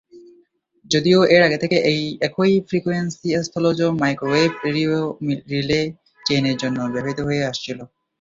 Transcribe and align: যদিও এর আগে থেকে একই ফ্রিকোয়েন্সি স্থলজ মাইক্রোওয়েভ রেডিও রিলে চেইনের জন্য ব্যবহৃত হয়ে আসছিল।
যদিও 0.85 1.19
এর 1.33 1.41
আগে 1.47 1.57
থেকে 1.63 1.77
একই 2.27 2.53
ফ্রিকোয়েন্সি 2.69 3.27
স্থলজ 3.47 3.79
মাইক্রোওয়েভ 4.01 4.51
রেডিও 4.65 4.93
রিলে 5.51 5.81
চেইনের 6.25 6.55
জন্য 6.61 6.77
ব্যবহৃত 6.93 7.19
হয়ে 7.27 7.47
আসছিল। 7.51 7.79